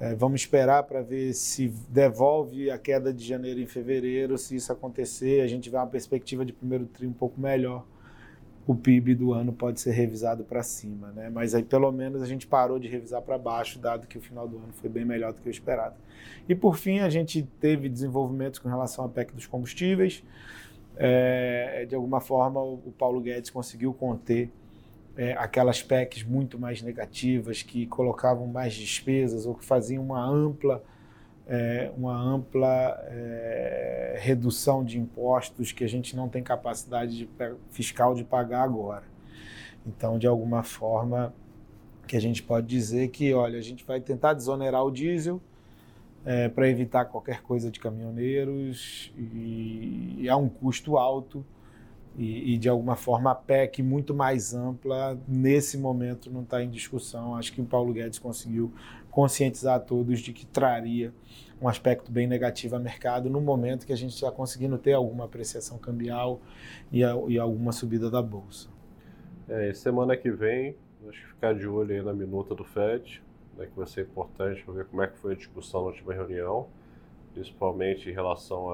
é, 0.00 0.14
vamos 0.14 0.40
esperar 0.40 0.82
para 0.84 1.02
ver 1.02 1.34
se 1.34 1.68
devolve 1.90 2.70
a 2.70 2.78
queda 2.78 3.12
de 3.12 3.22
janeiro 3.22 3.60
em 3.60 3.66
fevereiro. 3.66 4.38
Se 4.38 4.56
isso 4.56 4.72
acontecer, 4.72 5.42
a 5.42 5.46
gente 5.46 5.68
vê 5.68 5.76
uma 5.76 5.86
perspectiva 5.86 6.42
de 6.44 6.54
primeiro 6.54 6.86
tri 6.86 7.06
um 7.06 7.12
pouco 7.12 7.38
melhor. 7.38 7.84
O 8.66 8.74
PIB 8.74 9.14
do 9.14 9.32
ano 9.32 9.52
pode 9.52 9.80
ser 9.80 9.90
revisado 9.90 10.42
para 10.44 10.62
cima, 10.62 11.12
né? 11.12 11.28
mas 11.28 11.54
aí 11.54 11.62
pelo 11.62 11.90
menos 11.92 12.22
a 12.22 12.26
gente 12.26 12.46
parou 12.46 12.78
de 12.78 12.88
revisar 12.88 13.20
para 13.20 13.36
baixo, 13.36 13.78
dado 13.78 14.06
que 14.06 14.16
o 14.16 14.20
final 14.20 14.48
do 14.48 14.58
ano 14.58 14.72
foi 14.72 14.88
bem 14.88 15.04
melhor 15.04 15.32
do 15.32 15.40
que 15.40 15.48
o 15.48 15.50
esperado. 15.50 15.96
E 16.48 16.54
por 16.54 16.76
fim, 16.76 17.00
a 17.00 17.10
gente 17.10 17.42
teve 17.60 17.88
desenvolvimentos 17.88 18.58
com 18.58 18.68
relação 18.68 19.04
à 19.04 19.08
PEC 19.08 19.34
dos 19.34 19.46
combustíveis 19.46 20.22
é, 21.02 21.86
de 21.88 21.94
alguma 21.94 22.20
forma 22.20 22.60
o 22.60 22.92
Paulo 22.98 23.22
Guedes 23.22 23.48
conseguiu 23.48 23.94
conter 23.94 24.50
é, 25.20 25.34
aquelas 25.34 25.82
PECs 25.82 26.22
muito 26.22 26.58
mais 26.58 26.80
negativas 26.80 27.62
que 27.62 27.86
colocavam 27.86 28.46
mais 28.46 28.72
despesas 28.72 29.44
ou 29.44 29.54
que 29.54 29.62
faziam 29.62 30.02
uma 30.02 30.24
ampla 30.24 30.82
é, 31.46 31.92
uma 31.94 32.16
ampla 32.18 32.98
é, 33.10 34.16
redução 34.18 34.82
de 34.82 34.98
impostos 34.98 35.72
que 35.72 35.84
a 35.84 35.88
gente 35.88 36.16
não 36.16 36.26
tem 36.26 36.42
capacidade 36.42 37.18
de, 37.18 37.28
fiscal 37.70 38.14
de 38.14 38.24
pagar 38.24 38.62
agora. 38.62 39.02
Então, 39.84 40.16
de 40.16 40.26
alguma 40.26 40.62
forma, 40.62 41.34
que 42.06 42.16
a 42.16 42.20
gente 42.20 42.42
pode 42.42 42.68
dizer 42.68 43.08
que, 43.08 43.34
olha, 43.34 43.58
a 43.58 43.62
gente 43.62 43.84
vai 43.84 44.00
tentar 44.00 44.32
desonerar 44.32 44.84
o 44.84 44.90
diesel, 44.90 45.40
é, 46.24 46.48
para 46.48 46.68
evitar 46.68 47.06
qualquer 47.06 47.42
coisa 47.42 47.70
de 47.70 47.80
caminhoneiros 47.80 49.12
e, 49.18 50.16
e 50.18 50.28
há 50.28 50.36
um 50.36 50.48
custo 50.48 50.96
alto 50.96 51.44
e, 52.16 52.54
e, 52.54 52.58
de 52.58 52.68
alguma 52.68 52.96
forma 52.96 53.30
a 53.30 53.34
PEC 53.34 53.82
muito 53.82 54.12
mais 54.12 54.52
ampla 54.52 55.18
nesse 55.28 55.78
momento 55.78 56.30
não 56.30 56.42
está 56.42 56.62
em 56.62 56.68
discussão. 56.68 57.36
Acho 57.36 57.52
que 57.52 57.60
o 57.60 57.64
Paulo 57.64 57.92
Guedes 57.92 58.18
conseguiu 58.18 58.72
conscientizar 59.10 59.76
a 59.76 59.80
todos 59.80 60.20
de 60.20 60.32
que 60.32 60.44
traria 60.44 61.12
um 61.60 61.68
aspecto 61.68 62.10
bem 62.10 62.26
negativo 62.26 62.74
ao 62.74 62.80
mercado 62.80 63.28
no 63.28 63.40
momento 63.40 63.86
que 63.86 63.92
a 63.92 63.96
gente 63.96 64.14
está 64.14 64.30
conseguindo 64.30 64.78
ter 64.78 64.94
alguma 64.94 65.24
apreciação 65.24 65.78
cambial 65.78 66.40
e, 66.90 67.04
a, 67.04 67.14
e 67.28 67.38
alguma 67.38 67.72
subida 67.72 68.10
da 68.10 68.22
bolsa. 68.22 68.68
É, 69.48 69.72
semana 69.74 70.16
que 70.16 70.30
vem, 70.30 70.76
acho 71.08 71.20
que 71.20 71.28
ficar 71.28 71.54
de 71.54 71.66
olho 71.66 71.94
aí 71.94 72.02
na 72.02 72.12
minuta 72.12 72.54
do 72.54 72.64
FED, 72.64 73.22
né, 73.56 73.66
que 73.66 73.76
vai 73.76 73.86
ser 73.86 74.02
importante 74.02 74.62
para 74.64 74.74
ver 74.74 74.86
como 74.86 75.02
é 75.02 75.06
que 75.06 75.18
foi 75.18 75.34
a 75.34 75.36
discussão 75.36 75.82
na 75.82 75.86
última 75.88 76.14
reunião, 76.14 76.68
principalmente 77.34 78.08
em 78.08 78.12
relação 78.12 78.70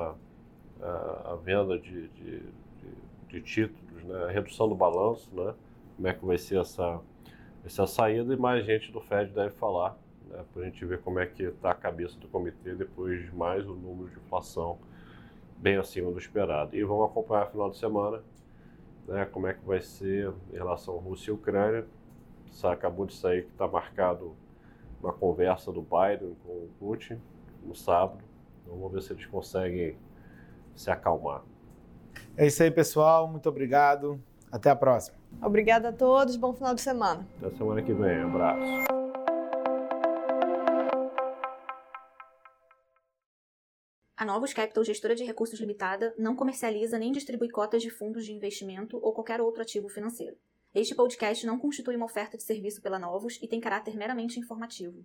à 0.81 1.39
venda 1.43 1.79
de, 1.79 2.09
de, 2.09 2.43
de, 3.41 3.43
títulos, 3.43 4.05
né, 4.05 4.25
a 4.25 4.31
redução 4.31 4.69
do 4.69 4.75
balanço, 4.75 5.29
né, 5.35 5.55
como 5.97 6.09
é 6.09 6.15
que 6.15 6.25
vai 6.25 6.39
ser 6.39 6.61
essa, 6.61 7.01
essa 7.65 7.87
saída 7.87 8.33
e 8.33 8.37
mais 8.37 8.65
gente 8.65 8.93
do 8.93 9.01
FED 9.01 9.33
deve 9.33 9.55
falar 9.55 9.97
né, 10.29 10.45
para 10.53 10.63
a 10.63 10.65
gente 10.65 10.85
ver 10.85 11.01
como 11.01 11.19
é 11.19 11.27
que 11.27 11.43
está 11.43 11.71
a 11.71 11.75
cabeça 11.75 12.19
do 12.19 12.29
comitê 12.29 12.75
depois 12.75 13.25
de 13.25 13.35
mais 13.35 13.67
o 13.67 13.75
número 13.75 14.11
de 14.11 14.19
inflação 14.19 14.79
bem 15.57 15.77
acima 15.77 16.11
do 16.11 16.19
esperado. 16.19 16.77
E 16.77 16.85
vamos 16.85 17.11
acompanhar 17.11 17.47
final 17.47 17.71
de 17.71 17.79
semana 17.79 18.23
né, 19.07 19.25
como 19.27 19.47
é 19.47 19.55
que 19.55 19.65
vai 19.65 19.81
ser 19.81 20.33
em 20.53 20.57
relação 20.57 20.97
Rússia 20.99 21.31
e 21.31 21.35
Ucrânia. 21.35 21.87
acabou 22.65 23.07
de 23.07 23.15
sair 23.15 23.45
que 23.45 23.53
está 23.53 23.67
marcado 23.67 24.35
uma 25.01 25.13
conversa 25.13 25.73
do 25.73 25.83
Biden 25.83 26.37
com 26.45 26.53
o 26.53 26.71
Putin 26.79 27.21
no 27.63 27.75
sábado. 27.75 28.23
Então, 28.63 28.77
vamos 28.77 28.93
ver 28.93 29.03
se 29.03 29.13
eles 29.13 29.27
conseguem 29.27 29.97
se 30.75 30.91
acalmar. 30.91 31.43
É 32.39 32.47
isso 32.47 32.63
aí, 32.63 32.71
pessoal. 32.71 33.27
Muito 33.27 33.49
obrigado. 33.49 34.23
Até 34.53 34.69
a 34.69 34.77
próxima. 34.77 35.17
Obrigada 35.43 35.89
a 35.89 35.93
todos. 35.93 36.37
Bom 36.37 36.53
final 36.53 36.75
de 36.75 36.83
semana. 36.83 37.27
Até 37.39 37.57
semana 37.57 37.83
que 37.83 37.95
vem. 37.95 38.25
Um 38.25 38.29
abraço. 38.29 38.97
A 44.19 44.25
Novos 44.25 44.53
Capital, 44.53 44.85
gestora 44.85 45.15
de 45.15 45.25
recursos 45.25 45.61
limitada, 45.61 46.15
não 46.19 46.37
comercializa 46.37 46.99
nem 46.99 47.13
distribui 47.13 47.49
cotas 47.49 47.83
de 47.83 47.91
fundos 47.91 48.25
de 48.25 48.33
investimento 48.33 48.99
ou 49.03 49.13
qualquer 49.13 49.41
outro 49.41 49.63
ativo 49.63 49.89
financeiro. 49.89 50.37
Este 50.75 50.95
podcast 50.95 51.47
não 51.47 51.59
constitui 51.59 51.97
uma 51.97 52.07
oferta 52.07 52.37
de 52.37 52.43
serviço 52.43 52.83
pela 52.83 52.99
Novos 52.99 53.39
e 53.43 53.49
tem 53.49 53.61
caráter 53.61 53.97
meramente 53.97 54.39
informativo. 54.39 55.05